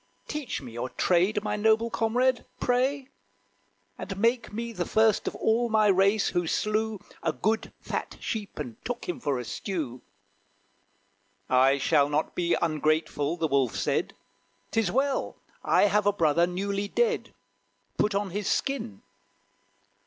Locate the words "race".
5.89-6.29